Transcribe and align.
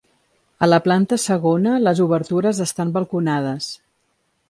A 0.67 0.69
la 0.69 0.79
planta 0.85 1.19
segona 1.25 1.75
les 1.89 2.03
obertures 2.07 2.65
estan 2.69 2.97
balconades. 2.99 3.73